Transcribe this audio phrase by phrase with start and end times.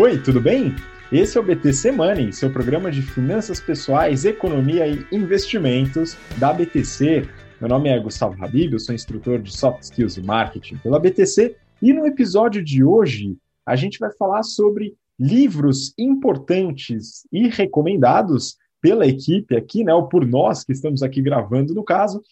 [0.00, 0.76] Oi, tudo bem?
[1.10, 7.28] Esse é o BTC Money, seu programa de finanças pessoais, economia e investimentos da BTC.
[7.60, 11.56] Meu nome é Gustavo Habib, eu sou instrutor de Soft Skills e Marketing pela BTC
[11.82, 13.36] e no episódio de hoje
[13.66, 20.24] a gente vai falar sobre livros importantes e recomendados pela equipe aqui, né, ou por
[20.24, 22.22] nós que estamos aqui gravando no caso,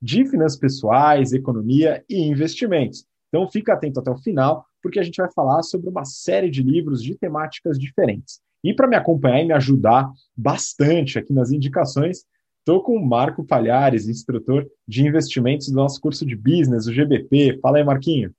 [0.00, 3.04] de finanças pessoais, economia e investimentos.
[3.28, 6.62] Então fica atento até o final, porque a gente vai falar sobre uma série de
[6.62, 8.40] livros de temáticas diferentes.
[8.62, 12.18] E para me acompanhar e me ajudar bastante aqui nas indicações,
[12.60, 17.58] estou com o Marco Palhares, instrutor de investimentos do nosso curso de business, o GBP.
[17.60, 18.32] Fala aí, Marquinho.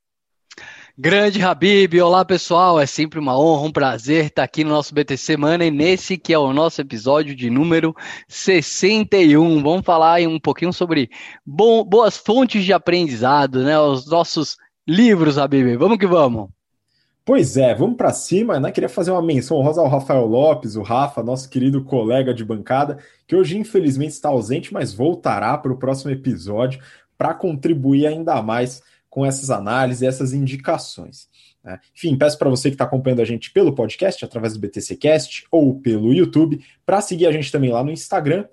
[0.98, 5.36] Grande Habib, olá pessoal, é sempre uma honra, um prazer estar aqui no nosso BTC
[5.36, 7.94] Money, nesse que é o nosso episódio de número
[8.30, 9.62] 61.
[9.62, 11.10] Vamos falar um pouquinho sobre
[11.46, 13.78] bo boas fontes de aprendizado, né?
[13.78, 14.58] Os nossos
[14.88, 15.76] livros, Habib.
[15.76, 16.50] Vamos que vamos.
[17.26, 18.72] Pois é, vamos para cima, né?
[18.72, 23.00] Queria fazer uma menção honrosa ao Rafael Lopes, o Rafa, nosso querido colega de bancada,
[23.28, 26.80] que hoje infelizmente está ausente, mas voltará para o próximo episódio
[27.18, 31.28] para contribuir ainda mais com essas análises, essas indicações.
[31.68, 31.82] Né?
[31.94, 35.78] Enfim, peço para você que está acompanhando a gente pelo podcast, através do BTCcast ou
[35.78, 38.46] pelo YouTube, para seguir a gente também lá no Instagram,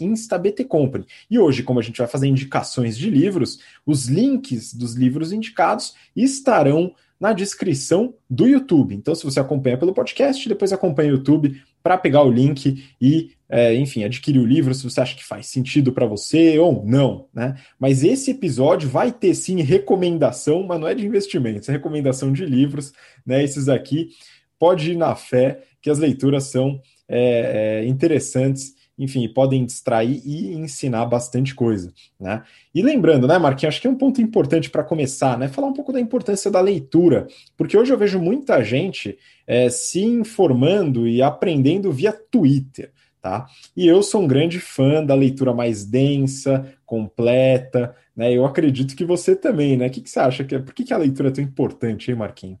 [0.00, 1.04] InstabTCompany.
[1.28, 5.94] E hoje, como a gente vai fazer indicações de livros, os links dos livros indicados
[6.14, 8.94] estarão na descrição do YouTube.
[8.94, 13.32] Então, se você acompanha pelo podcast, depois acompanha o YouTube para pegar o link e,
[13.48, 17.26] é, enfim, adquirir o livro se você acha que faz sentido para você ou não,
[17.34, 17.56] né?
[17.78, 22.44] Mas esse episódio vai ter sim recomendação, mas não é de investimentos, é recomendação de
[22.44, 22.92] livros,
[23.26, 23.42] né?
[23.42, 24.10] Esses aqui
[24.58, 30.54] pode ir na fé que as leituras são é, é, interessantes enfim, podem distrair e
[30.54, 32.42] ensinar bastante coisa, né?
[32.74, 35.48] E lembrando, né, Marquinhos, acho que é um ponto importante para começar, né?
[35.48, 37.26] Falar um pouco da importância da leitura,
[37.56, 43.46] porque hoje eu vejo muita gente é, se informando e aprendendo via Twitter, tá?
[43.76, 48.32] E eu sou um grande fã da leitura mais densa, completa, né?
[48.32, 49.86] Eu acredito que você também, né?
[49.86, 50.58] O que, que você acha que é?
[50.58, 52.58] Por que, que a leitura é tão importante, hein, Marquinhos?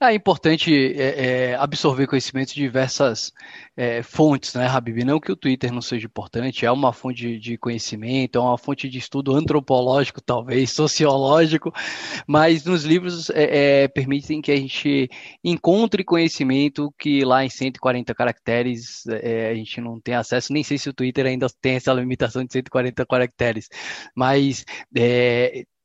[0.00, 3.32] É importante é, é, absorver conhecimentos de diversas
[3.76, 5.04] é, fontes, né, Habib?
[5.04, 8.88] Não que o Twitter não seja importante, é uma fonte de conhecimento, é uma fonte
[8.88, 11.72] de estudo antropológico, talvez, sociológico,
[12.26, 15.08] mas nos livros é, é, permitem que a gente
[15.44, 20.78] encontre conhecimento que lá em 140 caracteres é, a gente não tem acesso, nem sei
[20.78, 23.68] se o Twitter ainda tem essa limitação de 140 caracteres,
[24.14, 24.64] mas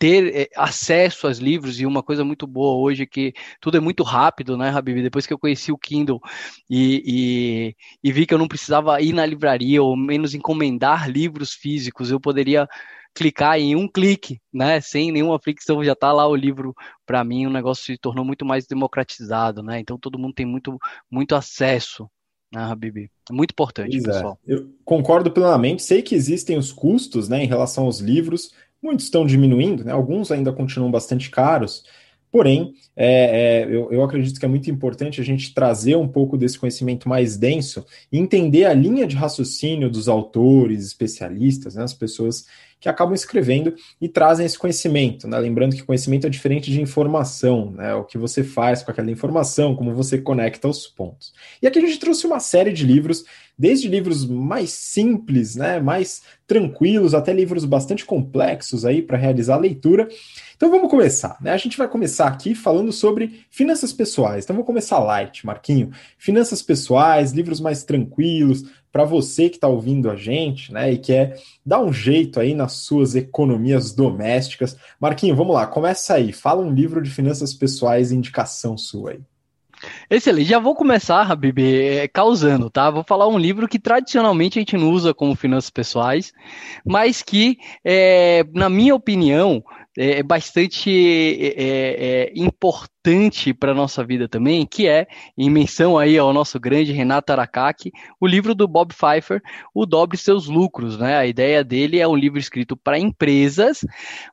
[0.02, 3.80] ter é, acesso aos livros e uma coisa muito boa hoje é que tudo é
[3.80, 5.00] muito rápido, né, Habib?
[5.00, 6.20] Depois que eu conheci o Kindle
[6.68, 11.54] e, e, e, vi que eu não precisava ir na livraria ou menos encomendar livros
[11.54, 12.68] físicos, eu poderia
[13.14, 16.74] clicar em um clique, né, sem nenhuma fricção, já está lá o livro
[17.06, 19.80] para mim, o negócio se tornou muito mais democratizado, né?
[19.80, 20.80] Então todo mundo tem muito,
[21.12, 22.10] muito acesso.
[22.52, 23.08] Né, Habib?
[23.30, 24.08] É muito importante, pois é.
[24.08, 24.40] pessoal.
[24.48, 24.54] É.
[24.54, 25.84] Eu concordo plenamente.
[25.84, 28.52] Sei que existem os custos né, em relação aos livros,
[28.82, 29.92] Muitos estão diminuindo, né?
[29.92, 31.84] alguns ainda continuam bastante caros,
[32.32, 36.38] porém, é, é, eu, eu, acredito que é muito importante a gente trazer um pouco
[36.38, 41.84] desse conhecimento mais denso e entender a linha de raciocínio dos autores, especialistas, né?
[41.84, 42.46] as pessoas
[42.82, 45.28] que acabam escrevendo e trazem esse conhecimento.
[45.28, 45.38] Né?
[45.38, 47.94] Lembrando que conhecimento é diferente de informação, né?
[47.94, 51.32] o que você faz com aquela informação, como você conecta os pontos.
[51.62, 53.24] E aqui a gente trouxe uma série de livros
[53.62, 59.60] desde livros mais simples, né, mais tranquilos, até livros bastante complexos aí para realizar a
[59.60, 60.08] leitura.
[60.58, 61.52] Então vamos começar, né?
[61.52, 64.44] A gente vai começar aqui falando sobre finanças pessoais.
[64.44, 65.92] Então vou começar light, Marquinho.
[66.18, 71.40] Finanças pessoais, livros mais tranquilos para você que está ouvindo a gente, né, e quer
[71.66, 74.76] dar um jeito aí nas suas economias domésticas.
[75.00, 76.34] Marquinho, vamos lá, começa aí.
[76.34, 79.20] Fala um livro de finanças pessoais, indicação sua aí.
[80.10, 80.48] Excelente.
[80.48, 82.90] Já vou começar, Habib, é, causando, tá?
[82.90, 86.34] Vou falar um livro que tradicionalmente a gente não usa como finanças pessoais,
[86.86, 89.64] mas que, é, na minha opinião,
[89.98, 95.08] é bastante é, é, é importante para a nossa vida também, que é,
[95.38, 99.42] em menção aí ao nosso grande Renato Aracaki, o livro do Bob Pfeiffer,
[99.74, 101.18] O Dobre Seus Lucros, né?
[101.18, 103.86] A ideia dele é um livro escrito para empresas,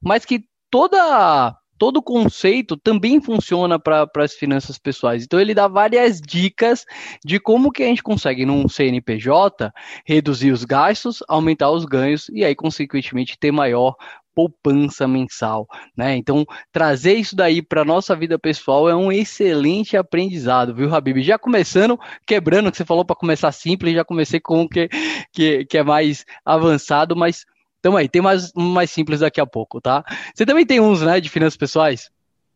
[0.02, 5.24] mas que toda todo conceito também funciona para as finanças pessoais.
[5.24, 6.84] Então ele dá várias dicas
[7.24, 9.72] de como que a gente consegue num CNPJ
[10.04, 13.94] reduzir os gastos, aumentar os ganhos e aí consequentemente ter maior
[14.38, 16.16] poupança mensal, né?
[16.16, 21.20] Então, trazer isso daí para nossa vida pessoal é um excelente aprendizado, viu, Habib?
[21.24, 24.88] Já começando, quebrando, que você falou para começar simples, já comecei com o que,
[25.32, 27.44] que, que é mais avançado, mas
[27.80, 30.04] então aí, tem mais, mais simples daqui a pouco, tá?
[30.32, 32.08] Você também tem uns, né, de finanças pessoais?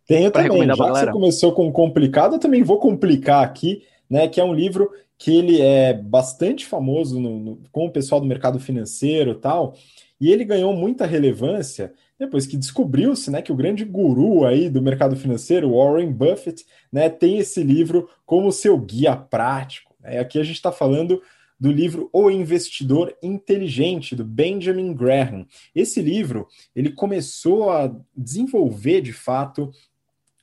[0.06, 0.64] Tenho também.
[0.64, 4.29] Já que você começou com complicado, eu também vou complicar aqui, né?
[4.29, 4.88] Que é um livro
[5.19, 9.75] que ele é bastante famoso no, no, com o pessoal do mercado financeiro e tal,
[10.23, 14.81] e ele ganhou muita relevância depois que descobriu-se né, que o grande guru aí do
[14.81, 19.97] mercado financeiro, Warren Buffett, né, tem esse livro como seu guia prático.
[20.01, 20.21] Né?
[20.21, 21.21] Aqui a gente está falando
[21.59, 25.45] do livro O Investidor Inteligente, do Benjamin Graham.
[25.75, 29.73] Esse livro ele começou a desenvolver de fato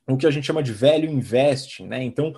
[0.06, 2.04] o que a gente chama de velho investing, né?
[2.04, 2.34] Então,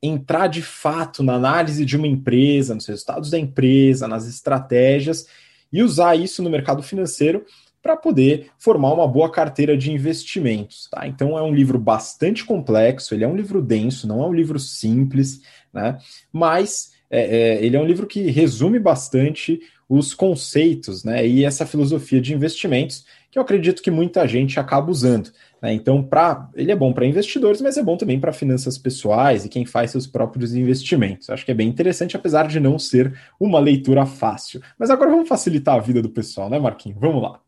[0.00, 5.26] entrar de fato na análise de uma empresa, nos resultados da empresa, nas estratégias
[5.74, 7.44] e usar isso no mercado financeiro
[7.82, 10.88] para poder formar uma boa carteira de investimentos.
[10.88, 11.06] Tá?
[11.06, 14.58] Então é um livro bastante complexo, ele é um livro denso, não é um livro
[14.58, 15.42] simples,
[15.72, 15.98] né?
[16.32, 17.20] mas é,
[17.58, 21.26] é, ele é um livro que resume bastante os conceitos né?
[21.26, 25.32] e essa filosofia de investimentos que eu acredito que muita gente acaba usando.
[25.64, 25.72] Né?
[25.72, 29.48] Então, pra, ele é bom para investidores, mas é bom também para finanças pessoais e
[29.48, 31.30] quem faz seus próprios investimentos.
[31.30, 34.60] Acho que é bem interessante, apesar de não ser uma leitura fácil.
[34.78, 37.00] Mas agora vamos facilitar a vida do pessoal, né, Marquinhos?
[37.00, 37.40] Vamos lá.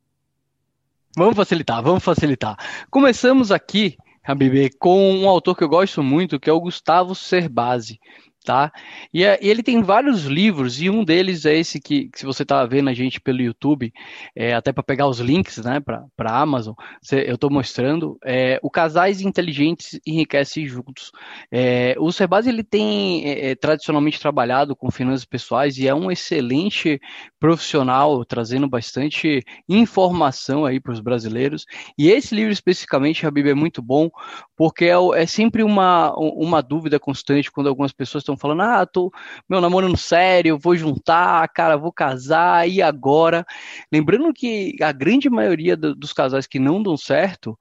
[1.15, 2.57] Vamos facilitar, vamos facilitar.
[2.91, 8.01] Começamos aqui, Habib, com um autor que eu gosto muito, que é o Gustavo Cerbasi
[8.47, 8.73] tá?
[9.13, 12.25] E, é, e, ele tem vários livros, e um deles é esse que, que se
[12.25, 13.93] você está vendo a gente pelo YouTube,
[14.35, 16.75] é, até para pegar os links né, para a Amazon,
[17.11, 21.11] eu estou mostrando, é, o Casais Inteligentes Enriquecem Juntos.
[21.51, 26.09] É, o Sebase ele tem é, é, tradicionalmente trabalhado com finanças pessoais e é um
[26.09, 27.01] excelente
[27.41, 31.65] profissional, trazendo bastante informação aí para os brasileiros.
[31.99, 34.09] E esse livro especificamente, Habib, é muito bom,
[34.57, 39.13] porque é, é sempre uma, uma dúvida constante quando algumas pessoas estão falando, ah, tô
[39.49, 43.45] meu namorando sério, vou juntar, cara, vou casar, e agora?
[43.93, 47.59] Lembrando que a grande maioria do, dos casais que não dão certo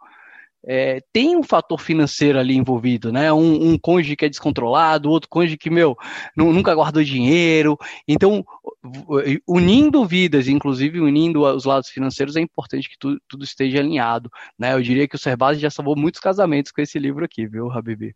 [0.68, 3.31] é, tem um fator financeiro ali envolvido, né?
[3.31, 5.95] Um, um cônjuge que é descontrolado, outro cônjuge que, meu,
[6.36, 7.78] nunca guardou dinheiro.
[8.07, 8.44] Então,
[9.48, 14.74] unindo vidas, inclusive unindo os lados financeiros, é importante que tu, tudo esteja alinhado, né?
[14.74, 18.16] Eu diria que o Serbasi já salvou muitos casamentos com esse livro aqui, viu, Habibi?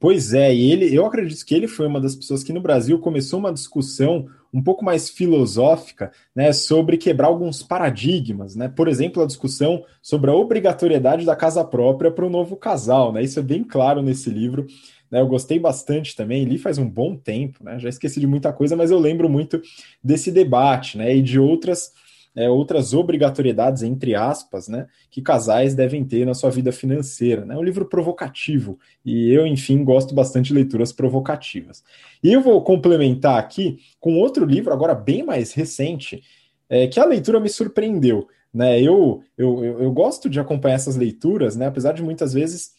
[0.00, 2.98] Pois é, e ele, eu acredito que ele foi uma das pessoas que no Brasil
[2.98, 8.66] começou uma discussão um pouco mais filosófica, né, sobre quebrar alguns paradigmas, né?
[8.66, 13.22] Por exemplo, a discussão sobre a obrigatoriedade da casa própria para o novo casal, né?
[13.22, 14.66] Isso é bem claro nesse livro.
[15.10, 17.78] Né, eu gostei bastante também, li faz um bom tempo, né?
[17.78, 19.60] Já esqueci de muita coisa, mas eu lembro muito
[20.02, 21.14] desse debate, né?
[21.14, 21.92] E de outras
[22.34, 27.42] é, outras obrigatoriedades, entre aspas, né, que casais devem ter na sua vida financeira.
[27.42, 27.56] É né?
[27.56, 31.82] um livro provocativo e eu, enfim, gosto bastante de leituras provocativas.
[32.22, 36.22] E eu vou complementar aqui com outro livro, agora bem mais recente,
[36.68, 38.28] é, que a leitura me surpreendeu.
[38.52, 38.80] Né?
[38.80, 41.66] Eu, eu, eu gosto de acompanhar essas leituras, né?
[41.66, 42.72] apesar de muitas vezes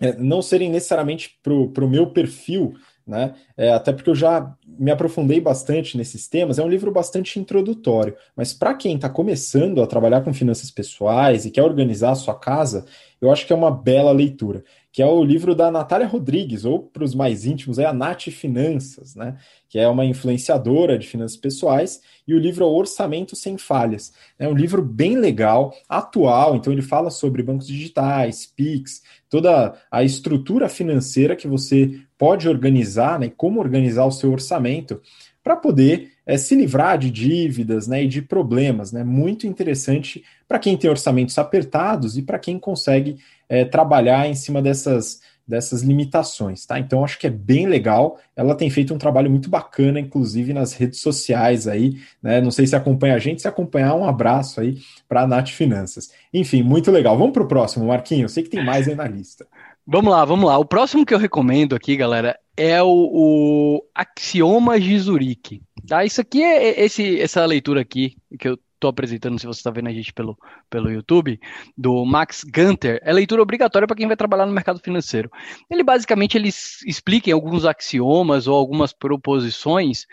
[0.00, 2.74] é, não serem necessariamente para o meu perfil
[3.06, 3.34] né?
[3.56, 8.16] É, até porque eu já me aprofundei bastante nesses temas, é um livro bastante introdutório,
[8.36, 12.34] mas para quem está começando a trabalhar com finanças pessoais e quer organizar a sua
[12.34, 12.86] casa,
[13.20, 16.80] eu acho que é uma bela leitura, que é o livro da Natália Rodrigues, ou
[16.82, 19.36] para os mais íntimos, é a Nath Finanças, né?
[19.68, 24.12] que é uma influenciadora de finanças pessoais, e o livro é Orçamento Sem Falhas.
[24.38, 30.02] É um livro bem legal, atual, então ele fala sobre bancos digitais, PIX, toda a
[30.02, 35.00] estrutura financeira que você pode organizar, né, como organizar o seu orçamento
[35.42, 38.92] para poder é, se livrar de dívidas né, e de problemas.
[38.92, 43.16] Né, muito interessante para quem tem orçamentos apertados e para quem consegue
[43.48, 46.66] é, trabalhar em cima dessas, dessas limitações.
[46.66, 46.78] Tá?
[46.78, 48.18] Então, acho que é bem legal.
[48.36, 51.96] Ela tem feito um trabalho muito bacana, inclusive nas redes sociais aí.
[52.22, 52.42] Né?
[52.42, 54.76] Não sei se acompanha a gente, se acompanhar, um abraço aí
[55.08, 56.12] para a Nath Finanças.
[56.34, 57.16] Enfim, muito legal.
[57.16, 58.24] Vamos para o próximo, Marquinhos.
[58.24, 59.46] Eu sei que tem mais aí na lista.
[59.86, 60.58] Vamos lá, vamos lá.
[60.58, 65.62] O próximo que eu recomendo aqui, galera, é o, o de Zurique.
[65.88, 66.04] Tá?
[66.04, 69.70] Isso aqui é, é esse, essa leitura aqui que eu estou apresentando, se você está
[69.70, 70.38] vendo a gente pelo,
[70.70, 71.38] pelo YouTube,
[71.76, 75.30] do Max Gunter, é leitura obrigatória para quem vai trabalhar no mercado financeiro.
[75.70, 80.06] Ele basicamente ele explica em alguns axiomas ou algumas proposições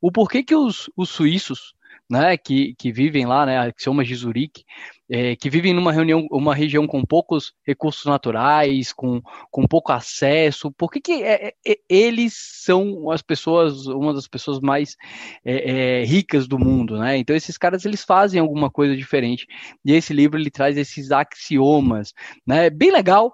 [0.00, 1.74] o porquê que os, os suíços
[2.10, 4.64] né, que, que vivem lá, né, axiomas de Zurique,
[5.10, 9.20] é, que vivem numa reunião, uma região com poucos recursos naturais, com,
[9.50, 14.60] com pouco acesso, por que, que é, é, eles são as pessoas, uma das pessoas
[14.60, 14.96] mais
[15.44, 17.18] é, é, ricas do mundo, né?
[17.18, 19.46] Então esses caras eles fazem alguma coisa diferente.
[19.84, 22.14] E esse livro ele traz esses axiomas,
[22.46, 22.70] né?
[22.70, 23.32] Bem legal.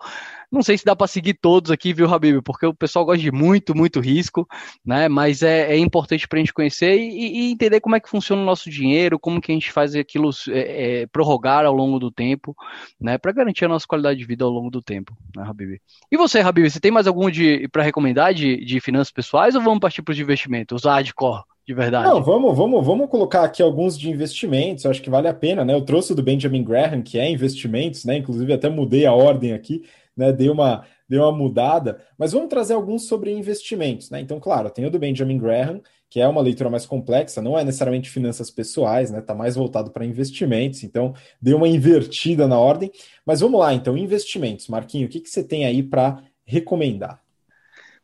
[0.51, 2.43] Não sei se dá para seguir todos aqui, viu, Habib?
[2.43, 4.49] Porque o pessoal gosta de muito, muito risco,
[4.85, 5.09] né?
[5.09, 8.43] Mas é, é importante para a gente conhecer e, e, entender como é que funciona
[8.43, 12.11] o nosso dinheiro, como que a gente faz aquilo é, é, prorrogar ao longo do
[12.11, 12.57] tempo,
[13.01, 13.17] né?
[13.17, 15.81] Para garantir a nossa qualidade de vida ao longo do tempo, né, Habib?
[16.11, 17.31] E você, Habib, você tem mais algum
[17.71, 21.45] para recomendar de, de finanças pessoais ou vamos partir para os investimentos, os hardcore?
[21.71, 22.09] de verdade.
[22.09, 25.65] Não, vamos, vamos, vamos colocar aqui alguns de investimentos, eu acho que vale a pena,
[25.65, 25.73] né?
[25.73, 28.17] Eu trouxe do Benjamin Graham, que é investimentos, né?
[28.17, 29.85] Inclusive até mudei a ordem aqui,
[30.17, 30.33] né?
[30.51, 34.21] Uma, dei uma mudada, mas vamos trazer alguns sobre investimentos, né?
[34.21, 37.65] Então, claro, tem o do Benjamin Graham, que é uma leitura mais complexa, não é
[37.65, 39.21] necessariamente finanças pessoais, né?
[39.21, 42.91] Tá mais voltado para investimentos, então dei uma invertida na ordem.
[43.25, 44.69] Mas vamos lá, então, investimentos.
[44.69, 47.23] Marquinho, o que, que você tem aí para recomendar?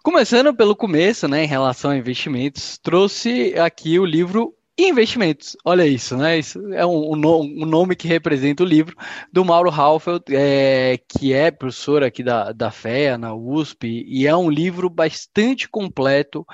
[0.02, 5.56] Começando pelo começo, né, em relação a investimentos, trouxe aqui o livro investimentos.
[5.64, 6.38] Olha isso, né?
[6.38, 8.94] Isso é um, um, nome que representa o livro
[9.32, 14.36] do Mauro Halfeld, é, que é professor aqui da, da FEA, na USP, e é
[14.36, 16.44] um livro bastante completo.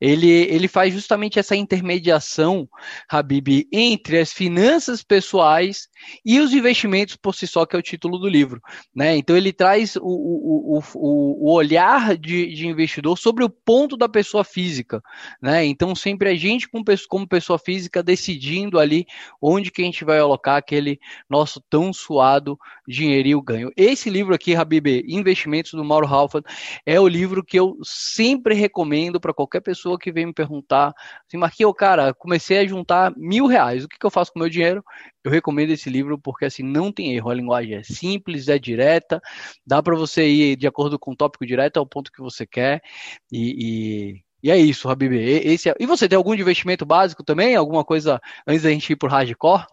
[0.00, 2.68] Ele, ele faz justamente essa intermediação,
[3.08, 5.88] Habib, entre as finanças pessoais
[6.24, 8.60] e os investimentos por si só, que é o título do livro.
[8.94, 9.16] Né?
[9.16, 14.08] Então ele traz o, o, o, o olhar de, de investidor sobre o ponto da
[14.08, 15.02] pessoa física.
[15.40, 15.64] Né?
[15.64, 16.84] Então sempre a gente como,
[17.26, 19.06] pessoa física física decidindo ali
[19.40, 23.70] onde que a gente vai alocar aquele nosso tão suado dinheirinho ganho.
[23.76, 26.46] Esse livro aqui, Habib, Investimentos do Mauro Halford,
[26.84, 30.92] é o livro que eu sempre recomendo para qualquer pessoa que vem me perguntar
[31.26, 34.42] assim, Marquinhos, cara, comecei a juntar mil reais, o que, que eu faço com o
[34.42, 34.84] meu dinheiro?
[35.24, 39.20] Eu recomendo esse livro porque assim não tem erro, a linguagem é simples, é direta,
[39.66, 42.82] dá para você ir de acordo com o tópico direto ao ponto que você quer
[43.30, 45.12] e, e e é isso, Habib.
[45.14, 45.74] Esse é...
[45.78, 47.54] E você tem algum investimento básico também?
[47.54, 49.64] Alguma coisa antes da gente ir por hardcore?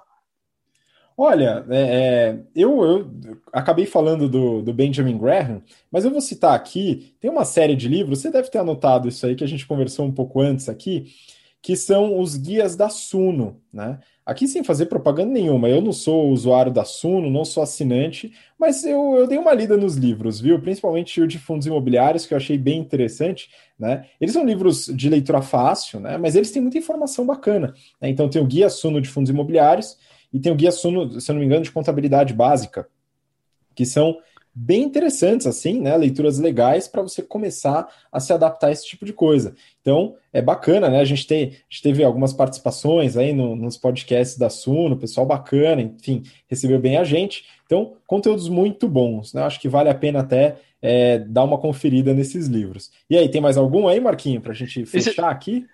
[1.22, 3.12] Olha, é, é, eu, eu,
[3.52, 5.62] acabei falando do, do, Benjamin Graham,
[5.92, 9.26] mas eu vou citar aqui, tem uma série de livros, você deve ter anotado isso
[9.26, 11.12] aí que a gente conversou um pouco antes aqui,
[11.62, 14.00] que são os guias da Suno, né?
[14.30, 18.84] Aqui sem fazer propaganda nenhuma, eu não sou usuário da Suno, não sou assinante, mas
[18.84, 20.62] eu, eu dei uma lida nos livros, viu?
[20.62, 24.06] Principalmente o de fundos imobiliários, que eu achei bem interessante, né?
[24.22, 26.16] Eles são livros de leitura fácil, né?
[26.16, 27.74] Mas eles têm muita informação bacana.
[28.00, 28.10] Né?
[28.10, 29.98] Então tem o Guia Suno de Fundos Imobiliários
[30.32, 32.88] e tem o Guia Suno, se eu não me engano, de Contabilidade Básica,
[33.74, 34.16] que são
[34.62, 35.96] bem interessantes, assim, né?
[35.96, 39.56] Leituras legais para você começar a se adaptar a esse tipo de coisa.
[39.80, 41.00] Então, é bacana, né?
[41.00, 45.26] A gente, tem, a gente teve algumas participações aí no, nos podcasts da Suno, pessoal
[45.26, 47.46] bacana, enfim, recebeu bem a gente.
[47.66, 49.44] Então, conteúdos muito bons, né?
[49.44, 52.92] Acho que vale a pena até é, dar uma conferida nesses livros.
[53.10, 55.22] E aí, tem mais algum aí, Marquinho, para a gente fechar Esse...
[55.22, 55.66] aqui?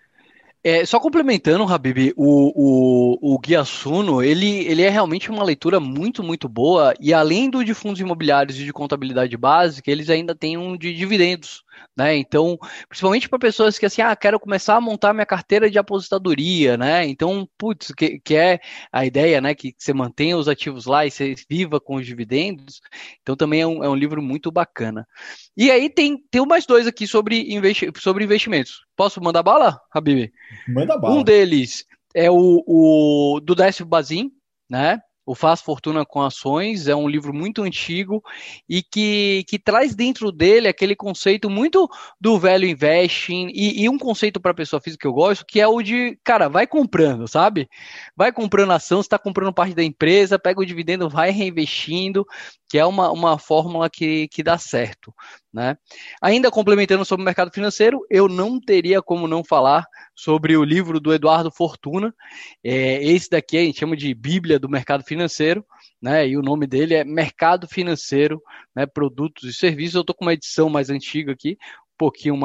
[0.67, 5.79] É, só complementando, Habib, o, o, o Guia Suno, ele, ele é realmente uma leitura
[5.79, 10.33] muito, muito boa, e além do de fundos imobiliários e de contabilidade básica, eles ainda
[10.33, 11.63] têm um de dividendos,
[11.95, 12.15] né?
[12.15, 12.57] Então,
[12.89, 17.05] principalmente para pessoas que assim, ah, quero começar a montar minha carteira de aposentadoria, né?
[17.05, 18.59] Então, putz, que, que é
[18.91, 19.55] a ideia, né?
[19.55, 22.81] Que, que você mantenha os ativos lá e você viva com os dividendos.
[23.21, 25.07] Então, também é um, é um livro muito bacana.
[25.55, 28.85] E aí tem, tem mais dois aqui sobre, investi sobre investimentos.
[28.95, 30.31] Posso mandar bala, Habib?
[30.67, 31.15] Manda bala.
[31.15, 34.31] Um deles é o, o do Décio Bazin,
[34.69, 34.99] né?
[35.25, 38.23] O Faz Fortuna com Ações é um livro muito antigo
[38.69, 41.89] e que, que traz dentro dele aquele conceito muito
[42.21, 45.67] do velho investing e, e um conceito para pessoa física que eu gosto, que é
[45.67, 47.67] o de, cara, vai comprando, sabe?
[48.15, 52.25] Vai comprando ação, você está comprando parte da empresa, pega o dividendo, vai reinvestindo,
[52.69, 55.13] que é uma, uma fórmula que, que dá certo.
[55.55, 55.77] Né?
[56.21, 60.99] Ainda complementando sobre o mercado financeiro, eu não teria como não falar sobre o livro
[60.99, 62.13] do Eduardo Fortuna.
[62.61, 65.65] É, esse daqui a gente chama de Bíblia do Mercado Financeiro,
[66.01, 66.27] né?
[66.27, 68.41] E o nome dele é Mercado Financeiro,
[68.75, 68.85] né?
[68.85, 69.95] Produtos e Serviços.
[69.95, 71.57] Eu estou com uma edição mais antiga aqui,
[71.97, 72.37] pouquinho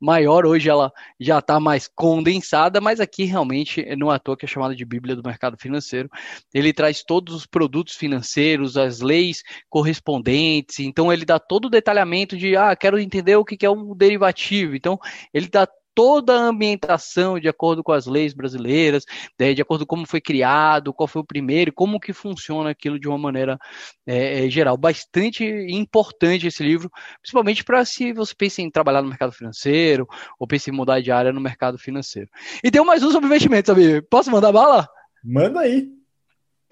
[0.00, 4.44] maior, hoje ela já está mais condensada, mas aqui realmente não é à toa que
[4.44, 6.08] é chamada de Bíblia do Mercado Financeiro.
[6.52, 12.36] Ele traz todos os produtos financeiros, as leis correspondentes, então ele dá todo o detalhamento
[12.36, 14.98] de, ah, quero entender o que é um derivativo, então
[15.32, 19.04] ele dá toda a ambientação de acordo com as leis brasileiras,
[19.38, 22.98] né, de acordo com como foi criado, qual foi o primeiro, como que funciona aquilo
[22.98, 23.58] de uma maneira
[24.06, 24.76] é, é geral.
[24.76, 30.08] Bastante importante esse livro, principalmente para se você pensa em trabalhar no mercado financeiro
[30.38, 32.28] ou pensa em mudar de área no mercado financeiro.
[32.64, 34.00] E tem mais um sobre investimentos, sabe?
[34.02, 34.88] Posso mandar bala?
[35.22, 36.01] Manda aí.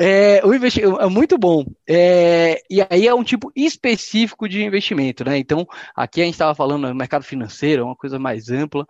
[0.03, 1.63] É, o investi é muito bom.
[1.87, 5.37] É, e aí é um tipo específico de investimento, né?
[5.37, 8.87] Então, aqui a gente estava falando do mercado financeiro, é uma coisa mais ampla,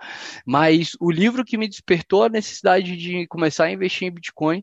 [0.47, 4.63] mas o livro que me despertou a necessidade de começar a investir em Bitcoin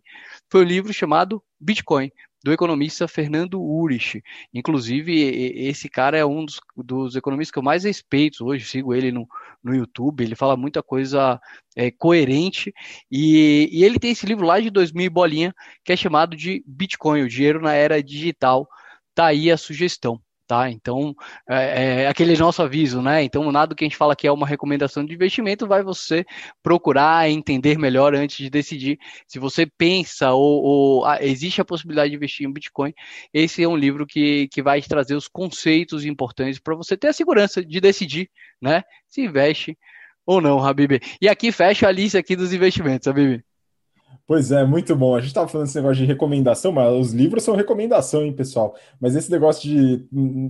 [0.50, 2.12] foi o livro chamado Bitcoin,
[2.44, 4.22] do economista Fernando Urich.
[4.54, 5.14] Inclusive,
[5.56, 9.28] esse cara é um dos, dos, economistas que eu mais respeito hoje, sigo ele no,
[9.64, 11.40] no YouTube, ele fala muita coisa
[11.76, 12.74] é, coerente,
[13.12, 15.54] e, e, ele tem esse livro lá de 2000 bolinha,
[15.84, 18.68] que é chamado de Bitcoin, o dinheiro na era digital.
[19.16, 20.72] Tá aí a sugestão tá?
[20.72, 21.14] Então,
[21.48, 23.22] é, é, aquele nosso aviso, né?
[23.24, 26.26] Então, nada que a gente fala que é uma recomendação de investimento, vai você
[26.64, 28.98] procurar entender melhor antes de decidir.
[29.28, 32.94] Se você pensa ou, ou ah, existe a possibilidade de investir em Bitcoin,
[33.34, 37.14] esse é um livro que, que vai trazer os conceitos importantes para você ter a
[37.14, 38.30] segurança de decidir,
[38.62, 38.84] né?
[39.08, 39.78] Se investe
[40.26, 41.00] ou não, Habib.
[41.22, 43.44] E aqui fecha a lista aqui dos investimentos, Habib.
[44.28, 45.16] Pois é, muito bom.
[45.16, 48.76] A gente estava falando desse negócio de recomendação, mas os livros são recomendação, hein, pessoal?
[49.00, 50.06] Mas esse negócio de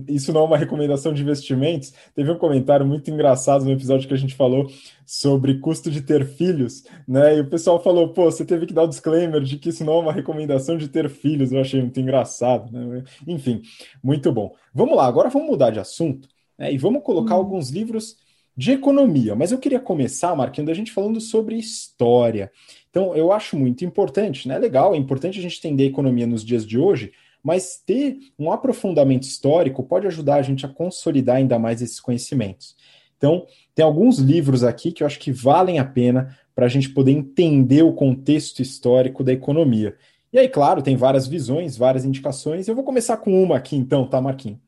[0.08, 1.94] isso não é uma recomendação de investimentos.
[2.12, 4.68] Teve um comentário muito engraçado no episódio que a gente falou
[5.06, 7.36] sobre custo de ter filhos, né?
[7.36, 9.92] E o pessoal falou, pô, você teve que dar o disclaimer de que isso não
[9.92, 11.52] é uma recomendação de ter filhos.
[11.52, 13.04] Eu achei muito engraçado, né?
[13.28, 13.62] Enfim,
[14.02, 14.56] muito bom.
[14.74, 16.72] Vamos lá, agora vamos mudar de assunto né?
[16.72, 17.38] e vamos colocar hum.
[17.38, 18.16] alguns livros
[18.58, 19.36] de economia.
[19.36, 22.50] Mas eu queria começar, Marquinhos, a gente falando sobre história.
[22.90, 24.58] Então, eu acho muito importante, né?
[24.58, 28.50] Legal, é importante a gente entender a economia nos dias de hoje, mas ter um
[28.50, 32.76] aprofundamento histórico pode ajudar a gente a consolidar ainda mais esses conhecimentos.
[33.16, 36.88] Então, tem alguns livros aqui que eu acho que valem a pena para a gente
[36.88, 39.96] poder entender o contexto histórico da economia.
[40.32, 42.68] E aí, claro, tem várias visões, várias indicações.
[42.68, 44.58] Eu vou começar com uma aqui, então, tá, Marquinhos?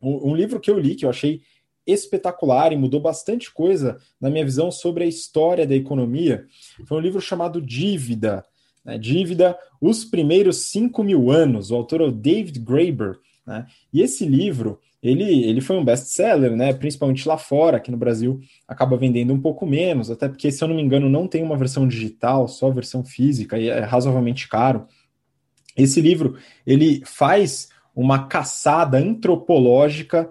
[0.00, 1.42] Um livro que eu li que eu achei
[1.88, 6.44] espetacular e mudou bastante coisa na minha visão sobre a história da economia.
[6.84, 8.44] Foi um livro chamado Dívida.
[8.84, 8.98] Né?
[8.98, 11.70] Dívida, Os Primeiros Cinco Mil Anos.
[11.70, 13.18] O autor é o David Graeber.
[13.46, 13.66] Né?
[13.92, 16.72] E esse livro, ele, ele foi um best-seller, né?
[16.72, 20.68] principalmente lá fora, aqui no Brasil acaba vendendo um pouco menos, até porque, se eu
[20.68, 24.86] não me engano, não tem uma versão digital, só versão física, e é razoavelmente caro.
[25.76, 30.28] Esse livro, ele faz uma caçada antropológica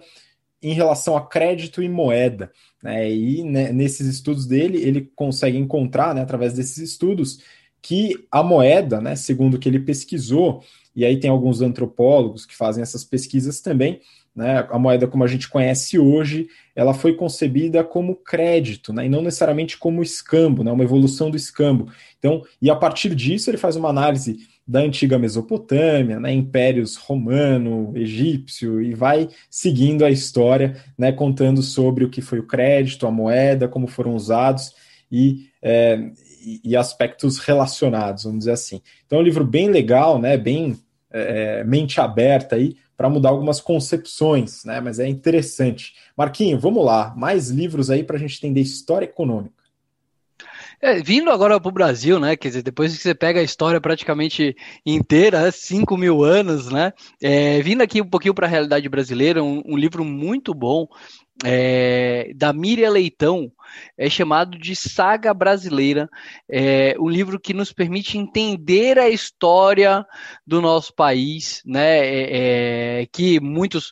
[0.62, 2.52] em relação a crédito e moeda.
[2.82, 3.12] Né?
[3.12, 7.40] E né, nesses estudos dele, ele consegue encontrar, né, através desses estudos,
[7.82, 10.64] que a moeda, né, segundo o que ele pesquisou,
[10.96, 14.02] e aí tem alguns antropólogos que fazem essas pesquisas também,
[14.36, 19.10] né, a moeda como a gente conhece hoje, ela foi concebida como crédito, né, e
[19.10, 21.92] não necessariamente como escambo, né, uma evolução do escambo.
[22.20, 27.94] Então, e a partir disso ele faz uma análise da antiga Mesopotâmia, né, impérios romano,
[27.96, 33.12] egípcio, e vai seguindo a história, né, contando sobre o que foi o crédito, a
[33.12, 34.74] moeda, como foram usados
[35.10, 36.12] e, é,
[36.64, 38.82] e, aspectos relacionados, vamos dizer assim.
[39.06, 40.78] Então é um livro bem legal, né, bem
[41.10, 45.94] é, mente aberta aí, para mudar algumas concepções, né, mas é interessante.
[46.18, 49.57] Marquinho, vamos lá, mais livros aí para a gente entender história econômica.
[50.80, 52.36] É, vindo agora para o Brasil, né?
[52.36, 56.94] Quer dizer, depois que você pega a história praticamente inteira, 5 né, mil anos, né?
[57.22, 60.86] É, vindo aqui um pouquinho para a realidade brasileira, um, um livro muito bom
[61.46, 63.52] é, da Miriam Leitão,
[63.98, 66.10] é chamado de Saga Brasileira,
[66.50, 70.06] é um livro que nos permite entender a história
[70.46, 73.92] do nosso país, né, é, é, que muitos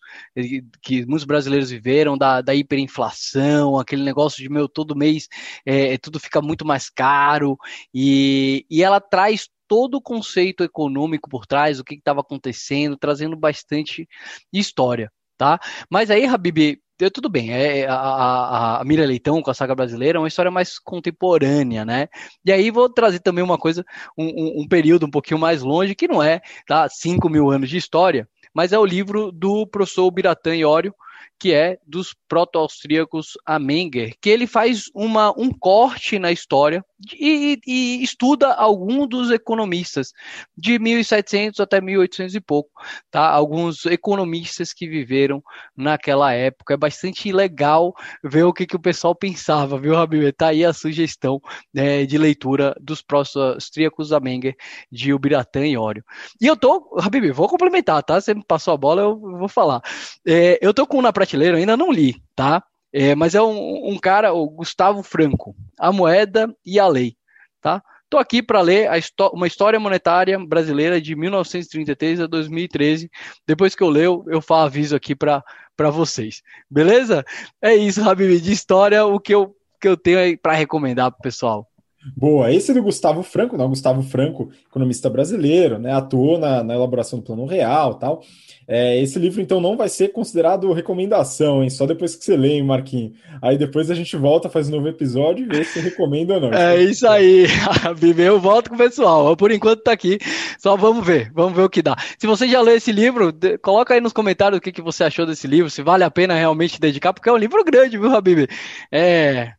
[0.82, 5.28] que muitos brasileiros viveram da, da hiperinflação, aquele negócio de meu todo mês
[5.66, 7.58] é, tudo fica muito mais caro.
[7.94, 13.36] E, e ela traz todo o conceito econômico por trás, o que estava acontecendo, trazendo
[13.36, 14.08] bastante
[14.54, 15.60] história, tá?
[15.90, 16.80] Mas aí, Habib,
[17.14, 20.50] tudo bem, é, é, a, a, Mira Leitão com a saga brasileira é uma história
[20.50, 22.08] mais contemporânea, né?
[22.44, 23.84] E aí vou trazer também uma coisa,
[24.18, 27.70] um, um, um período um pouquinho mais longe, que não é tá, 5 mil anos
[27.70, 30.94] de história, mas é o livro do professor Biratã Iório,
[31.38, 36.84] que é dos proto-austríacos a Menger, que ele faz uma, um corte na história
[37.14, 40.14] e, e, estuda alguns dos economistas
[40.58, 42.72] de 1700 até 1800 e pouco,
[43.12, 43.30] tá?
[43.30, 45.44] Alguns economistas que viveram
[45.76, 46.74] naquela época.
[46.74, 50.32] É bastante legal ver o que, que o pessoal pensava, viu, Rabib?
[50.32, 51.42] Tá aí a sugestão
[51.74, 54.56] né, de leitura dos proto-austríacos a Menger,
[54.92, 56.04] de Ubiratã e Ório.
[56.40, 58.20] E eu tô, Rabib, vou complementar, tá?
[58.20, 59.82] Você me passou a bola, eu vou falar.
[60.26, 62.62] É, eu tô com na prateleira, ainda não li, tá?
[62.92, 67.16] É, mas é um, um, cara, o Gustavo Franco, A Moeda e a Lei,
[67.62, 67.82] tá?
[68.04, 68.90] Estou aqui para ler
[69.34, 73.10] uma história monetária brasileira de 1933 a 2013.
[73.48, 75.44] Depois que eu leio, eu falo aviso aqui para
[75.92, 76.42] vocês.
[76.70, 77.26] Beleza?
[77.62, 81.20] É isso, Habib, de história, o que eu, que eu tenho aí para recomendar para
[81.20, 81.68] o pessoal.
[82.16, 87.20] Boa, esse do Gustavo Franco, não, Gustavo Franco, economista brasileiro, né, atuou na, na elaboração
[87.20, 88.22] do Plano Real tal.
[88.68, 91.70] É, esse livro, então, não vai ser considerado recomendação, hein?
[91.70, 93.14] Só depois que você lê, hein, Marquinhos?
[93.40, 96.52] Aí depois a gente volta, faz um novo episódio e vê se recomenda ou não.
[96.54, 97.46] É isso aí,
[98.00, 99.38] Bibi, eu volto com o pessoal.
[99.38, 100.18] Por enquanto tá aqui,
[100.58, 101.96] só vamos ver, vamos ver o que dá.
[102.18, 105.28] Se você já leu esse livro, coloca aí nos comentários o que, que você achou
[105.28, 108.48] desse livro, se vale a pena realmente dedicar, porque é um livro grande, viu, Habib?
[108.92, 109.54] É,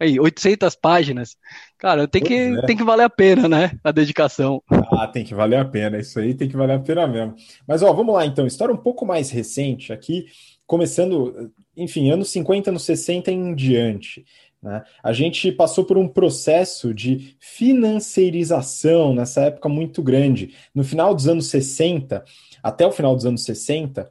[0.00, 1.36] Aí, 800 páginas.
[1.76, 2.62] Cara, tem que, é.
[2.62, 3.72] tem que valer a pena, né?
[3.84, 4.62] A dedicação.
[4.92, 5.98] Ah, tem que valer a pena.
[5.98, 7.34] Isso aí tem que valer a pena mesmo.
[7.68, 8.46] Mas, ó, vamos lá então.
[8.46, 10.24] História um pouco mais recente aqui,
[10.66, 14.24] começando, enfim, anos 50, anos 60 em diante.
[14.62, 14.82] Né?
[15.02, 20.54] A gente passou por um processo de financeirização nessa época muito grande.
[20.74, 22.24] No final dos anos 60,
[22.62, 24.10] até o final dos anos 60,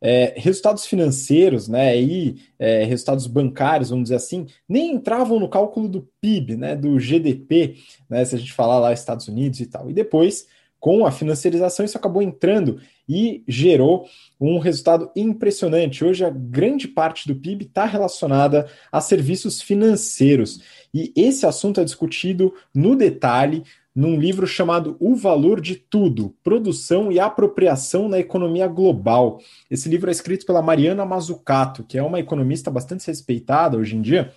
[0.00, 5.88] é, resultados financeiros, né, e é, resultados bancários, vamos dizer assim, nem entravam no cálculo
[5.88, 7.76] do PIB, né, do GDP,
[8.08, 9.90] né, se a gente falar lá Estados Unidos e tal.
[9.90, 10.46] E depois,
[10.78, 14.06] com a financiarização, isso acabou entrando e gerou
[14.40, 16.04] um resultado impressionante.
[16.04, 20.60] Hoje, a grande parte do PIB está relacionada a serviços financeiros.
[20.94, 27.10] E esse assunto é discutido no detalhe num livro chamado O Valor de Tudo: Produção
[27.10, 29.40] e Apropriação na Economia Global.
[29.70, 34.02] Esse livro é escrito pela Mariana Mazzucato, que é uma economista bastante respeitada hoje em
[34.02, 34.32] dia,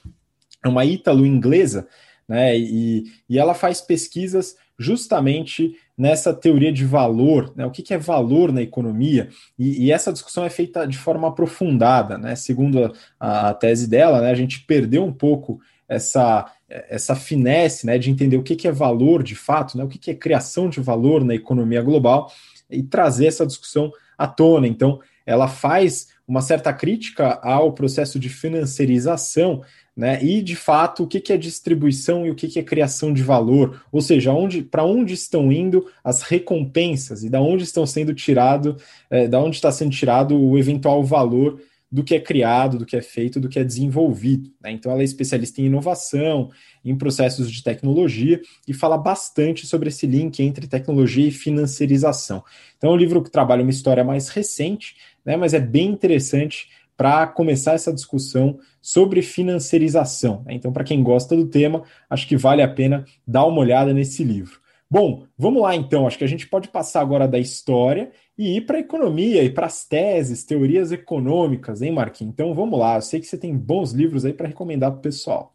[0.64, 1.88] é uma ítalo-inglesa,
[2.28, 2.58] né?
[2.58, 7.64] E, e ela faz pesquisas justamente nessa teoria de valor, né?
[7.66, 11.28] o que, que é valor na economia, e, e, essa discussão é feita de forma
[11.28, 12.36] aprofundada, né?
[12.36, 14.32] segundo a, a tese dela, né?
[14.32, 16.52] a gente perdeu um pouco essa,
[16.90, 19.98] essa finesse né, de entender o que, que é valor de fato, né, o que,
[19.98, 22.32] que é criação de valor na economia global
[22.70, 24.68] e trazer essa discussão à tona.
[24.68, 29.62] Então, ela faz uma certa crítica ao processo de financiarização
[29.96, 33.14] né, e, de fato, o que, que é distribuição e o que, que é criação
[33.14, 37.86] de valor, ou seja, onde, para onde estão indo as recompensas e da onde estão
[37.86, 38.78] sendo tirado,
[39.10, 41.60] é, da onde está sendo tirado o eventual valor
[41.92, 44.50] do que é criado, do que é feito, do que é desenvolvido.
[44.62, 44.72] Né?
[44.72, 46.50] Então, ela é especialista em inovação,
[46.86, 52.44] em processos de tecnologia e fala bastante sobre esse link entre tecnologia e financiarização.
[52.78, 55.36] Então, é um livro que trabalha uma história mais recente, né?
[55.36, 60.44] mas é bem interessante para começar essa discussão sobre financiarização.
[60.46, 60.54] Né?
[60.54, 64.24] Então, para quem gosta do tema, acho que vale a pena dar uma olhada nesse
[64.24, 64.62] livro.
[64.90, 66.06] Bom, vamos lá então.
[66.06, 69.50] Acho que a gente pode passar agora da história e ir para a economia e
[69.50, 72.34] para as teses, teorias econômicas, hein, Marquinhos?
[72.34, 72.96] Então vamos lá.
[72.96, 75.54] Eu sei que você tem bons livros aí para recomendar para o pessoal.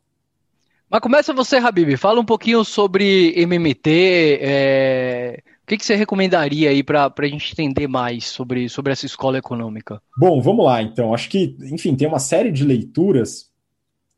[0.89, 1.97] Mas começa você, Habib.
[1.97, 4.39] Fala um pouquinho sobre MMT.
[4.41, 5.43] É...
[5.63, 9.37] O que, que, você recomendaria aí para a gente entender mais sobre, sobre essa escola
[9.37, 10.01] econômica?
[10.17, 11.13] Bom, vamos lá então.
[11.13, 13.51] Acho que, enfim, tem uma série de leituras,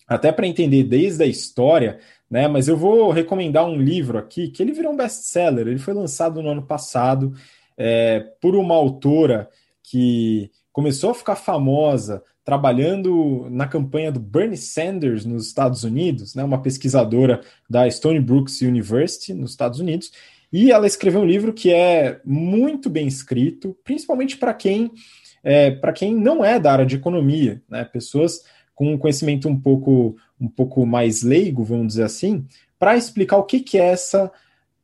[0.06, 1.98] até para entender desde a história
[2.30, 2.46] né?
[2.46, 5.66] Mas eu vou recomendar um livro aqui que ele virou um best-seller.
[5.66, 7.32] Ele foi lançado no ano passado
[7.78, 9.48] é, por uma autora
[9.82, 16.42] que começou a ficar famosa trabalhando na campanha do Bernie Sanders nos Estados Unidos, né?
[16.42, 20.10] Uma pesquisadora da Stony Brooks University nos Estados Unidos.
[20.50, 24.90] E ela escreveu um livro que é muito bem escrito, principalmente para quem
[25.44, 27.84] é, para quem não é da área de economia, né?
[27.84, 28.42] Pessoas
[28.74, 32.46] com um conhecimento um pouco, um pouco mais leigo, vamos dizer assim,
[32.78, 34.32] para explicar o que, que é essa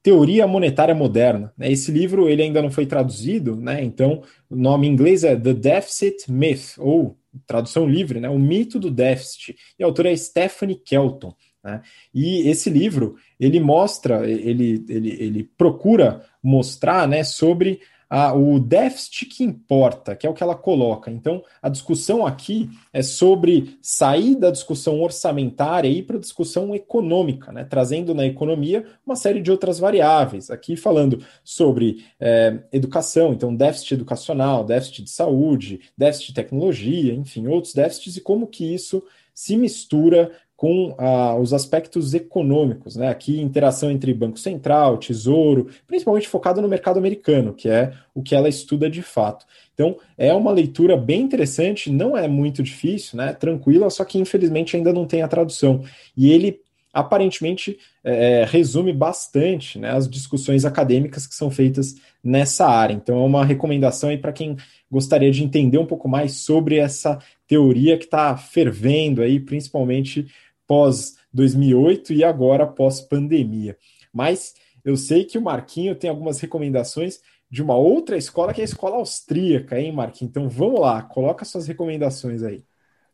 [0.04, 1.50] teoria monetária moderna.
[1.56, 1.72] Né?
[1.72, 3.82] Esse livro ele ainda não foi traduzido, né?
[3.82, 8.28] então o nome em inglês é The Deficit Myth, ou tradução livre, né?
[8.28, 9.56] o mito do déficit.
[9.78, 11.34] E a autora é Stephanie Kelton.
[11.64, 11.80] Né?
[12.14, 19.26] E esse livro ele mostra, ele, ele, ele procura mostrar né, sobre a, o déficit
[19.26, 21.10] que importa, que é o que ela coloca.
[21.10, 26.74] Então, a discussão aqui é sobre sair da discussão orçamentária e ir para a discussão
[26.74, 27.64] econômica, né?
[27.64, 30.50] trazendo na economia uma série de outras variáveis.
[30.50, 37.46] Aqui falando sobre é, educação, então déficit educacional, déficit de saúde, déficit de tecnologia, enfim,
[37.46, 39.02] outros déficits e como que isso
[39.34, 43.08] se mistura com ah, os aspectos econômicos, né?
[43.08, 48.34] Aqui, interação entre Banco Central, Tesouro, principalmente focado no mercado americano, que é o que
[48.34, 49.44] ela estuda de fato.
[49.74, 53.32] Então, é uma leitura bem interessante, não é muito difícil, né?
[53.32, 55.82] Tranquila, só que infelizmente ainda não tem a tradução.
[56.16, 56.60] E ele
[56.92, 62.94] aparentemente é, é resume bastante né, as discussões acadêmicas que são feitas nessa área.
[62.94, 64.56] Então, é uma recomendação aí para quem
[64.88, 70.26] gostaria de entender um pouco mais sobre essa teoria que está fervendo aí, principalmente
[70.66, 73.76] pós 2008 e agora pós pandemia.
[74.12, 78.64] Mas eu sei que o Marquinho tem algumas recomendações de uma outra escola que é
[78.64, 80.28] a escola austríaca, hein, Marquinho?
[80.28, 82.64] Então vamos lá, coloca suas recomendações aí.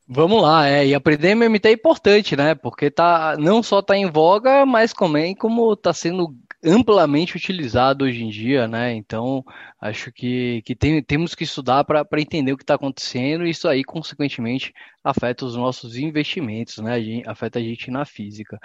[0.09, 2.55] Vamos lá, é, e aprender MMT é importante, né?
[2.57, 8.23] Porque tá, não só está em voga, mas também como está sendo amplamente utilizado hoje
[8.23, 8.95] em dia, né?
[8.95, 9.45] Então,
[9.81, 13.67] acho que, que tem, temos que estudar para entender o que está acontecendo e isso
[13.67, 16.97] aí, consequentemente, afeta os nossos investimentos, né?
[17.27, 18.59] Afeta a gente na física.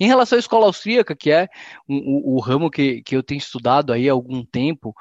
[0.00, 1.48] Em relação à escola austríaca, que é
[1.86, 4.94] o, o ramo que, que eu tenho estudado aí há algum tempo,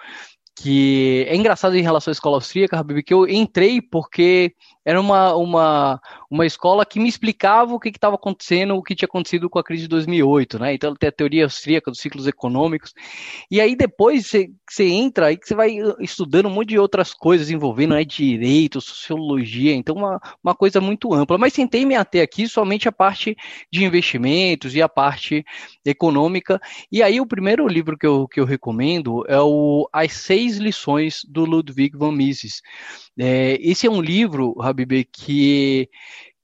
[0.55, 4.53] que é engraçado em relação à escola austríaca, Habib, que eu entrei porque
[4.85, 9.05] era uma, uma, uma escola que me explicava o que estava acontecendo, o que tinha
[9.05, 10.73] acontecido com a crise de 2008, né?
[10.73, 12.93] Então tem a teoria austríaca dos ciclos econômicos.
[13.51, 17.13] E aí depois você, você entra aí que você vai estudando um monte de outras
[17.13, 21.37] coisas envolvendo né, direito, sociologia, então uma, uma coisa muito ampla.
[21.37, 23.35] Mas tentei me ater aqui somente a parte
[23.69, 25.43] de investimentos e a parte
[25.83, 26.61] econômica.
[26.89, 31.23] E aí o primeiro livro que eu, que eu recomendo é o As Seis Lições
[31.27, 32.61] do Ludwig von Mises.
[33.19, 35.89] É, esse é um livro, Habib, que,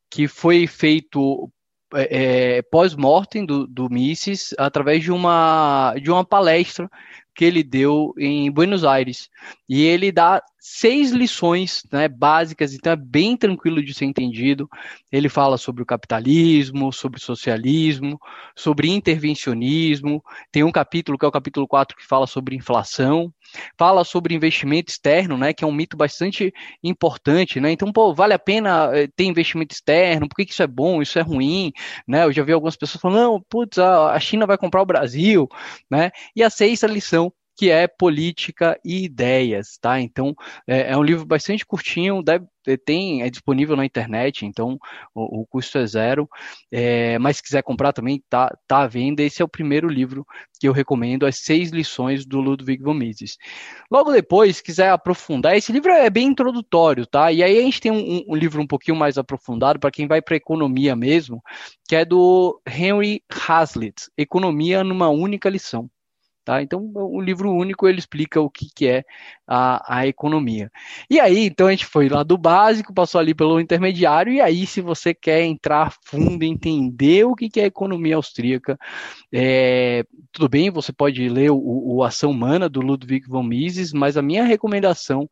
[0.09, 1.51] que foi feito
[1.93, 6.89] é, é, pós-mortem do, do Mises através de uma, de uma palestra
[7.33, 9.29] que ele deu em Buenos Aires.
[9.69, 14.67] E ele dá seis lições né, básicas, então é bem tranquilo de ser entendido.
[15.09, 18.19] Ele fala sobre o capitalismo, sobre o socialismo,
[18.53, 20.21] sobre intervencionismo.
[20.51, 23.33] Tem um capítulo, que é o capítulo 4, que fala sobre inflação.
[23.77, 26.53] Fala sobre investimento externo, né, que é um mito bastante
[26.83, 27.61] importante.
[27.61, 27.71] Né?
[27.71, 30.27] Então, pô, vale a pena eh, ter investimento externo?
[30.27, 31.71] Por que, que isso é bom, isso é ruim?
[32.05, 32.25] Né?
[32.25, 35.47] Eu já vi algumas pessoas falando, não, putz, a China vai comprar o Brasil.
[35.89, 36.11] Né?
[36.35, 39.99] E a sexta lição que é Política e Ideias, tá?
[39.99, 40.35] Então,
[40.67, 42.45] é, é um livro bastante curtinho, deve,
[42.85, 44.77] tem, é disponível na internet, então
[45.15, 46.29] o, o custo é zero,
[46.71, 49.23] é, mas se quiser comprar também, tá, tá à venda.
[49.23, 50.23] Esse é o primeiro livro
[50.59, 53.37] que eu recomendo, As Seis Lições do Ludwig von Mises.
[53.89, 57.31] Logo depois, se quiser aprofundar, esse livro é bem introdutório, tá?
[57.31, 60.21] E aí a gente tem um, um livro um pouquinho mais aprofundado para quem vai
[60.21, 61.41] para economia mesmo,
[61.87, 65.89] que é do Henry Hazlitt, Economia numa única lição.
[66.47, 66.61] Tá?
[66.61, 69.03] Então, o livro único ele explica o que, que é
[69.47, 70.69] a, a economia.
[71.09, 74.67] E aí, então, a gente foi lá do básico, passou ali pelo intermediário, e aí,
[74.67, 78.77] se você quer entrar fundo, entender o que, que é economia austríaca,
[79.33, 84.17] é, tudo bem, você pode ler o, o Ação Humana, do Ludwig von Mises, mas
[84.17, 85.27] a minha recomendação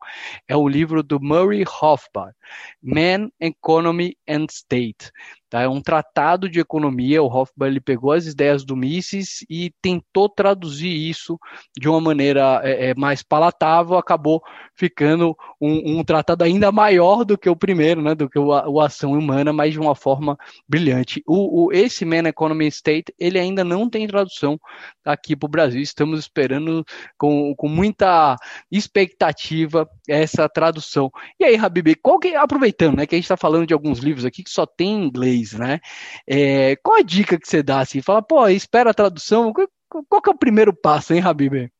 [0.48, 2.34] é o livro do Murray Rothbard,
[2.82, 5.10] Man, Economy and State.
[5.48, 5.62] Tá?
[5.62, 7.22] É um tratado de economia.
[7.22, 11.38] O Hofbauer ele pegou as ideias do Mises e tentou traduzir isso
[11.78, 13.96] de uma maneira é, é, mais palatável.
[14.06, 14.40] Acabou
[14.74, 18.80] ficando um, um, tratado ainda maior do que o primeiro, né, do que o, o
[18.80, 20.38] Ação Humana, mas de uma forma
[20.68, 21.22] brilhante.
[21.26, 24.60] O, o, esse Man Economy State ele ainda não tem tradução
[25.04, 25.80] aqui para o Brasil.
[25.80, 26.84] Estamos esperando
[27.18, 28.36] com, com muita
[28.70, 31.10] expectativa essa tradução.
[31.38, 34.24] E aí, Habib, qual que, aproveitando né, que a gente está falando de alguns livros
[34.24, 35.80] aqui que só tem em inglês, né?
[36.26, 38.00] É, qual a dica que você dá assim?
[38.00, 39.52] Fala, pô, espera a tradução.
[39.52, 39.68] Qual,
[40.08, 41.70] qual que é o primeiro passo, hein, Habib?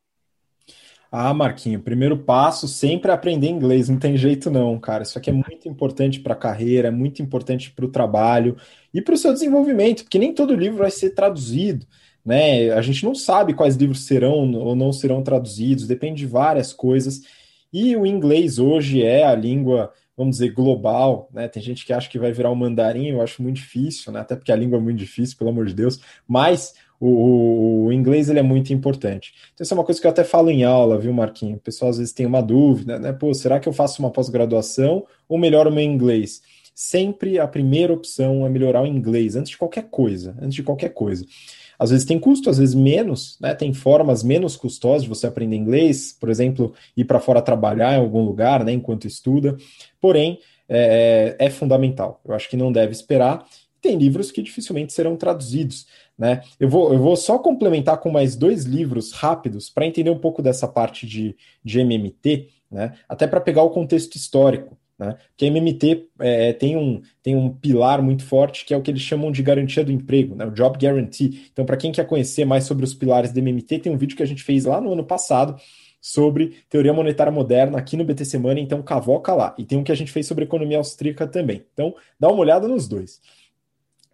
[1.19, 5.03] Ah, Marquinho, primeiro passo sempre é aprender inglês, não tem jeito não, cara.
[5.03, 8.55] Isso aqui é muito importante para a carreira, é muito importante para o trabalho
[8.93, 11.87] e para o seu desenvolvimento, porque nem todo livro vai ser traduzido,
[12.23, 12.71] né?
[12.73, 17.23] A gente não sabe quais livros serão ou não serão traduzidos, depende de várias coisas.
[17.73, 21.47] E o inglês hoje é a língua vamos dizer, global, né?
[21.47, 24.21] Tem gente que acha que vai virar o mandarim, eu acho muito difícil, né?
[24.21, 28.29] Até porque a língua é muito difícil, pelo amor de Deus, mas o, o, inglês
[28.29, 29.35] ele é muito importante.
[29.53, 31.57] Então, isso é uma coisa que eu até falo em aula, viu, Marquinho?
[31.57, 33.13] O pessoal às vezes tem uma dúvida, né?
[33.13, 36.43] Pô, será que eu faço uma pós-graduação ou melhoro o meu inglês?
[36.75, 40.91] Sempre a primeira opção é melhorar o inglês, antes de qualquer coisa, antes de qualquer
[40.91, 41.25] coisa.
[41.79, 43.55] Às vezes tem custo, às vezes menos, né?
[43.55, 48.01] Tem formas menos custosas de você aprender inglês, por exemplo, ir para fora trabalhar em
[48.01, 48.73] algum lugar, né?
[48.73, 49.57] Enquanto estuda.
[50.01, 52.21] Porém, é, é, é fundamental.
[52.25, 53.47] Eu acho que não deve esperar.
[53.81, 55.87] Tem livros que dificilmente serão traduzidos.
[56.19, 56.43] Né?
[56.59, 60.41] Eu, vou, eu vou só complementar com mais dois livros rápidos para entender um pouco
[60.41, 62.95] dessa parte de, de MMT, né?
[63.09, 64.77] até para pegar o contexto histórico.
[64.99, 65.17] Né?
[65.29, 68.91] Porque a MMT é, tem, um, tem um pilar muito forte que é o que
[68.91, 70.47] eles chamam de garantia do emprego, né?
[70.47, 71.49] o Job Guarantee.
[71.53, 74.23] Então, para quem quer conhecer mais sobre os pilares da MMT, tem um vídeo que
[74.23, 75.61] a gente fez lá no ano passado
[76.01, 79.55] sobre teoria monetária moderna aqui no BTC Money, então cavoca lá.
[79.59, 81.65] E tem um que a gente fez sobre economia austríaca também.
[81.73, 83.21] Então, dá uma olhada nos dois.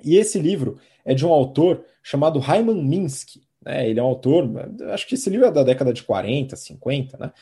[0.05, 3.43] E esse livro é de um autor chamado Hyman Minsky.
[3.65, 3.89] Né?
[3.89, 4.49] Ele é um autor,
[4.93, 7.33] acho que esse livro é da década de 40, 50, né?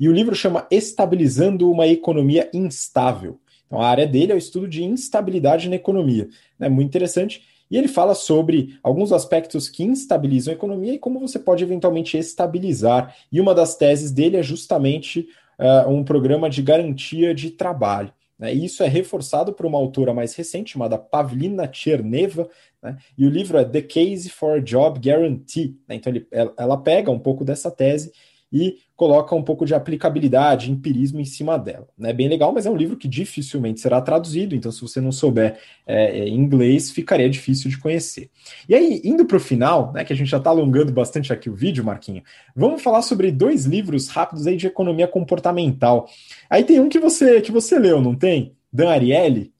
[0.00, 3.40] E o livro chama Estabilizando uma Economia Instável.
[3.66, 6.28] Então, a área dele é o estudo de instabilidade na economia.
[6.58, 6.68] É né?
[6.68, 7.42] muito interessante.
[7.70, 12.16] E ele fala sobre alguns aspectos que instabilizam a economia e como você pode eventualmente
[12.16, 13.14] estabilizar.
[13.30, 18.12] E uma das teses dele é justamente uh, um programa de garantia de trabalho.
[18.38, 18.54] Né?
[18.54, 22.48] E isso é reforçado por uma autora mais recente, chamada Pavlina Cherneva,
[22.82, 22.96] né?
[23.16, 25.76] e o livro é The Case for Job Guarantee.
[25.88, 25.96] Né?
[25.96, 28.12] Então ele, ela pega um pouco dessa tese
[28.52, 31.86] e coloca um pouco de aplicabilidade, empirismo em cima dela.
[31.98, 32.12] É né?
[32.12, 35.58] bem legal, mas é um livro que dificilmente será traduzido, então se você não souber
[35.86, 38.30] é, é inglês, ficaria difícil de conhecer.
[38.68, 41.48] E aí, indo para o final, né, que a gente já está alongando bastante aqui
[41.48, 42.22] o vídeo, Marquinho,
[42.56, 46.08] vamos falar sobre dois livros rápidos aí de economia comportamental.
[46.48, 48.56] Aí tem um que você, que você leu, não tem?
[48.72, 49.52] Dan Ariely,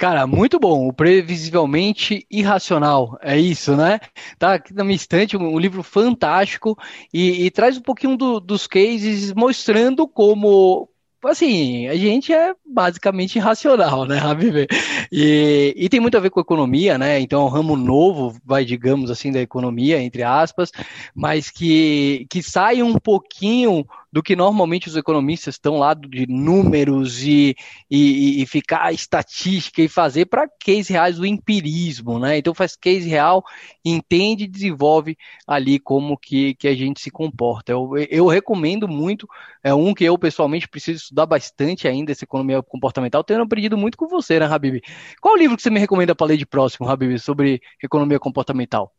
[0.00, 0.88] Cara, muito bom.
[0.88, 3.18] O Previsivelmente Irracional.
[3.20, 4.00] É isso, né?
[4.38, 6.74] Tá aqui na minha estante, um, livro fantástico
[7.12, 10.88] e, e traz um pouquinho do, dos cases mostrando como
[11.28, 14.66] assim, a gente é basicamente irracional, né, Rabi?
[15.12, 17.20] E, e tem muito a ver com economia, né?
[17.20, 20.72] Então é um ramo novo, vai, digamos assim, da economia, entre aspas,
[21.14, 27.22] mas que, que sai um pouquinho do que normalmente os economistas estão lá de números
[27.22, 27.54] e,
[27.90, 32.38] e, e ficar estatística e fazer para case reais do empirismo, né?
[32.38, 33.44] Então faz case real,
[33.84, 37.72] entende e desenvolve ali como que, que a gente se comporta.
[37.72, 39.28] Eu, eu recomendo muito,
[39.62, 43.96] é um que eu pessoalmente preciso estudar bastante ainda, essa economia comportamental, tendo aprendido muito
[43.96, 44.80] com você, né, Habib?
[45.20, 48.92] Qual o livro que você me recomenda para ler de próximo, Habib, sobre economia comportamental?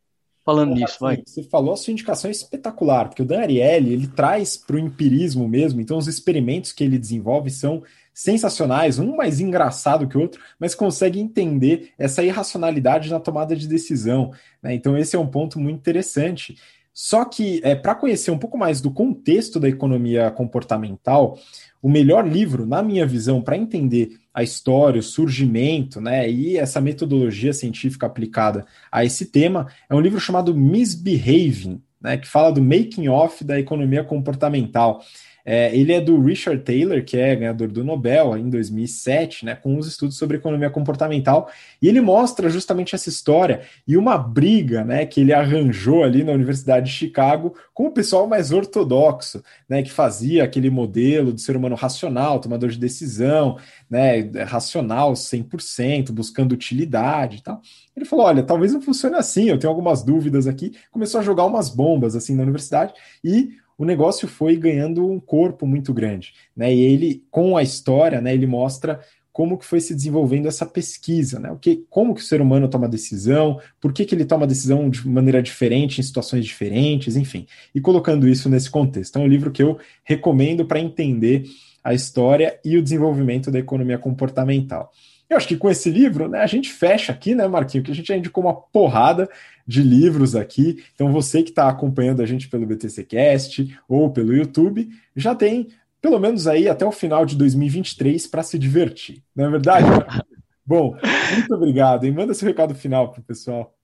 [0.44, 1.22] Falando nisso, vai.
[1.24, 4.78] Você falou a sua indicação é espetacular, porque o Dan Ariely, ele traz para o
[4.78, 7.82] empirismo mesmo, então os experimentos que ele desenvolve são
[8.14, 13.66] sensacionais, um mais engraçado que o outro, mas consegue entender essa irracionalidade na tomada de
[13.66, 14.32] decisão.
[14.62, 14.74] Né?
[14.74, 16.56] Então esse é um ponto muito interessante.
[16.94, 21.38] Só que, é, para conhecer um pouco mais do contexto da economia comportamental,
[21.80, 26.80] o melhor livro, na minha visão, para entender a história, o surgimento, né, e essa
[26.80, 32.62] metodologia científica aplicada a esse tema, é um livro chamado Misbehaving, né, que fala do
[32.62, 35.02] making off da economia comportamental.
[35.44, 39.76] É, ele é do Richard Taylor, que é ganhador do Nobel em 2007, né, com
[39.76, 41.50] os estudos sobre economia comportamental,
[41.80, 46.32] e ele mostra justamente essa história e uma briga né, que ele arranjou ali na
[46.32, 51.56] Universidade de Chicago com o pessoal mais ortodoxo, né, que fazia aquele modelo de ser
[51.56, 53.58] humano racional, tomador de decisão,
[53.90, 57.60] né, racional 100%, buscando utilidade e tal.
[57.96, 60.72] Ele falou: olha, talvez não funcione assim, eu tenho algumas dúvidas aqui.
[60.90, 65.66] Começou a jogar umas bombas assim na universidade e o negócio foi ganhando um corpo
[65.66, 66.72] muito grande, né?
[66.72, 69.00] E ele, com a história, né, ele mostra
[69.32, 71.50] como que foi se desenvolvendo essa pesquisa, né?
[71.50, 74.88] O que, como que o ser humano toma decisão, por que, que ele toma decisão
[74.88, 79.18] de maneira diferente, em situações diferentes, enfim, e colocando isso nesse contexto.
[79.18, 81.42] É um livro que eu recomendo para entender
[81.82, 84.92] a história e o desenvolvimento da economia comportamental.
[85.32, 87.94] Eu acho que com esse livro, né, a gente fecha aqui, né, Marquinho, que a
[87.94, 89.28] gente já indicou uma porrada
[89.66, 90.84] de livros aqui.
[90.94, 95.68] Então, você que está acompanhando a gente pelo BTCcast ou pelo YouTube, já tem
[96.02, 99.22] pelo menos aí até o final de 2023 para se divertir.
[99.34, 99.86] Não é verdade?
[100.66, 100.96] Bom,
[101.32, 102.04] muito obrigado.
[102.04, 103.74] E manda seu recado final para o pessoal.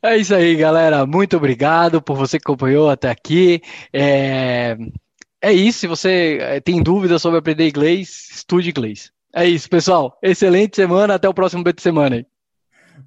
[0.00, 1.04] É isso aí, galera.
[1.04, 3.60] Muito obrigado por você que acompanhou até aqui.
[3.92, 4.76] É,
[5.40, 5.80] é isso.
[5.80, 9.15] Se você é, tem dúvidas sobre aprender inglês, estude inglês.
[9.34, 10.18] É isso, pessoal.
[10.22, 11.14] Excelente semana.
[11.14, 12.26] Até o próximo BT Semana.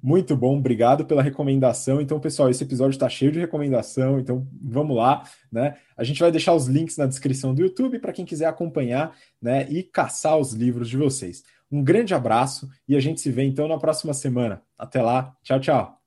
[0.02, 2.00] Muito bom, obrigado pela recomendação.
[2.00, 5.74] Então, pessoal, esse episódio está cheio de recomendação, então vamos lá, né?
[5.96, 9.66] A gente vai deixar os links na descrição do YouTube para quem quiser acompanhar, né,
[9.68, 11.42] e caçar os livros de vocês.
[11.70, 14.62] Um grande abraço e a gente se vê então na próxima semana.
[14.78, 15.99] Até lá, tchau, tchau.